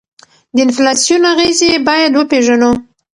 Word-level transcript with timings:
د 0.55 0.57
انفلاسیون 0.65 1.23
اغیزې 1.33 1.71
باید 1.87 2.11
وپیژنو. 2.15 2.71